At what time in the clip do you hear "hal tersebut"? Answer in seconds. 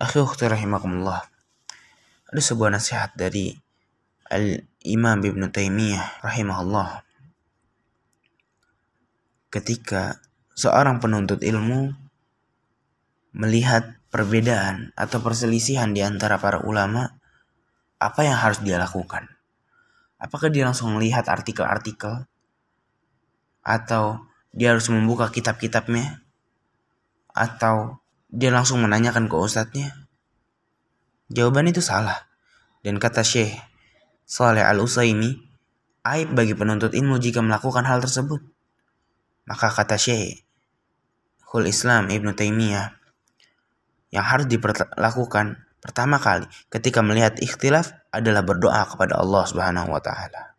37.82-38.38